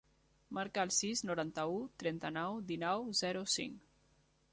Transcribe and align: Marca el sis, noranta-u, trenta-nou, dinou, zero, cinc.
Marca 0.57 0.85
el 0.87 0.93
sis, 0.99 1.21
noranta-u, 1.29 1.75
trenta-nou, 2.03 2.57
dinou, 2.71 3.05
zero, 3.21 3.45
cinc. 3.57 3.85